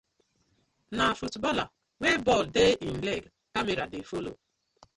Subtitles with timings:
[0.97, 1.69] Na footballer
[2.01, 4.35] wey ball dey im leg camera dey follow.